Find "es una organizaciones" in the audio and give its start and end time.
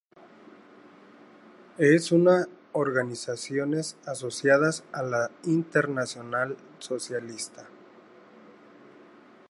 1.77-3.97